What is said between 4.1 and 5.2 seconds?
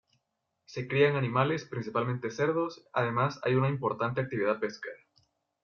actividad pesquera.